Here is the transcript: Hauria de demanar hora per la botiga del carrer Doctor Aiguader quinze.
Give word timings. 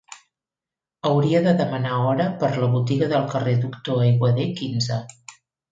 Hauria 1.09 1.41
de 1.49 1.53
demanar 1.59 1.99
hora 2.07 2.27
per 2.45 2.51
la 2.63 2.73
botiga 2.75 3.13
del 3.15 3.31
carrer 3.35 3.55
Doctor 3.67 4.05
Aiguader 4.09 4.49
quinze. 4.63 5.03